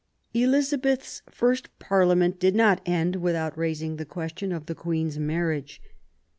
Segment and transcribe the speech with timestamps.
[0.33, 5.79] Elizabeth's first Parliament did not end without raising the question of the Queen's marriage.